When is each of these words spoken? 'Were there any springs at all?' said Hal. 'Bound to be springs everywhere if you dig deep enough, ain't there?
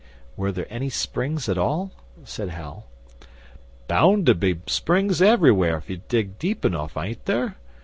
'Were 0.35 0.51
there 0.51 0.65
any 0.67 0.89
springs 0.89 1.47
at 1.47 1.59
all?' 1.59 1.91
said 2.23 2.49
Hal. 2.49 2.87
'Bound 3.87 4.25
to 4.25 4.33
be 4.33 4.59
springs 4.65 5.21
everywhere 5.21 5.77
if 5.77 5.91
you 5.91 6.01
dig 6.07 6.39
deep 6.39 6.65
enough, 6.65 6.97
ain't 6.97 7.23
there? 7.25 7.57